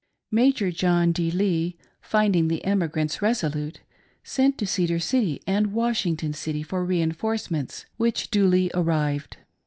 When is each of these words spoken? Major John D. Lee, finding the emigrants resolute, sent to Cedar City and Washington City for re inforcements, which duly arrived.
Major 0.31 0.71
John 0.71 1.11
D. 1.11 1.29
Lee, 1.29 1.77
finding 2.01 2.47
the 2.47 2.65
emigrants 2.65 3.21
resolute, 3.21 3.81
sent 4.23 4.57
to 4.57 4.65
Cedar 4.65 4.97
City 4.97 5.43
and 5.45 5.73
Washington 5.73 6.33
City 6.33 6.63
for 6.63 6.83
re 6.83 6.99
inforcements, 6.99 7.85
which 7.97 8.31
duly 8.31 8.71
arrived. 8.73 9.37